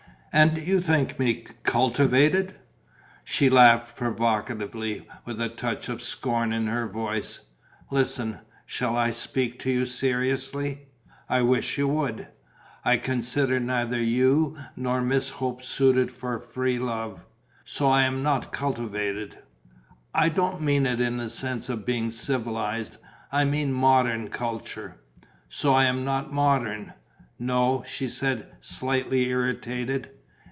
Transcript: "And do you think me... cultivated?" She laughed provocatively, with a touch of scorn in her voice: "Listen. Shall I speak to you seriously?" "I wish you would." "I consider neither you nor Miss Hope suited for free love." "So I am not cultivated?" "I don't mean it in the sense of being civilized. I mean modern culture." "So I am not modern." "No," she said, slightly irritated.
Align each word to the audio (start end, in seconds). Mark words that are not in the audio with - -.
"And 0.33 0.55
do 0.55 0.61
you 0.61 0.79
think 0.79 1.19
me... 1.19 1.43
cultivated?" 1.63 2.55
She 3.25 3.49
laughed 3.49 3.97
provocatively, 3.97 5.05
with 5.25 5.41
a 5.41 5.49
touch 5.49 5.89
of 5.89 6.01
scorn 6.01 6.53
in 6.53 6.67
her 6.67 6.87
voice: 6.87 7.41
"Listen. 7.91 8.39
Shall 8.65 8.95
I 8.95 9.09
speak 9.09 9.59
to 9.59 9.69
you 9.69 9.85
seriously?" 9.85 10.87
"I 11.27 11.41
wish 11.41 11.77
you 11.77 11.89
would." 11.89 12.29
"I 12.85 12.95
consider 12.95 13.59
neither 13.59 13.99
you 13.99 14.57
nor 14.77 15.01
Miss 15.01 15.27
Hope 15.27 15.61
suited 15.61 16.09
for 16.09 16.39
free 16.39 16.79
love." 16.79 17.25
"So 17.65 17.89
I 17.89 18.03
am 18.03 18.23
not 18.23 18.53
cultivated?" 18.53 19.37
"I 20.15 20.29
don't 20.29 20.61
mean 20.61 20.85
it 20.85 21.01
in 21.01 21.17
the 21.17 21.27
sense 21.29 21.67
of 21.67 21.85
being 21.85 22.09
civilized. 22.09 22.95
I 23.33 23.43
mean 23.43 23.73
modern 23.73 24.29
culture." 24.29 24.95
"So 25.49 25.73
I 25.73 25.83
am 25.87 26.05
not 26.05 26.31
modern." 26.31 26.93
"No," 27.37 27.83
she 27.85 28.07
said, 28.07 28.47
slightly 28.61 29.25
irritated. 29.27 30.11